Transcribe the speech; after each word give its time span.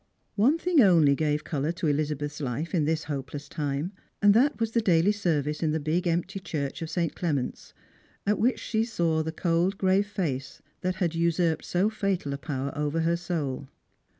One 0.35 0.57
thing 0.57 0.81
only 0.81 1.13
gave 1.13 1.43
colour 1.43 1.71
to 1.73 1.85
Elizabeth's 1.85 2.41
life 2.41 2.73
in 2.73 2.85
this 2.85 3.03
hope 3.03 3.35
less 3.35 3.47
time, 3.47 3.91
and 4.19 4.33
that 4.33 4.59
was 4.59 4.71
the 4.71 4.81
daily 4.81 5.11
service 5.11 5.61
in 5.61 5.73
the 5.73 5.79
big 5.79 6.07
empty 6.07 6.39
church 6.39 6.81
of 6.81 6.89
St. 6.89 7.13
Clement's, 7.13 7.75
at 8.25 8.39
which 8.39 8.57
she 8.59 8.83
saw 8.83 9.21
the 9.21 9.31
cold 9.31 9.77
grave 9.77 10.07
face 10.07 10.59
that 10.81 10.95
had 10.95 11.13
usurped 11.13 11.65
so 11.65 11.87
fatal 11.91 12.33
a 12.33 12.39
power 12.39 12.75
over 12.75 13.01
her 13.01 13.15
soul. 13.15 13.67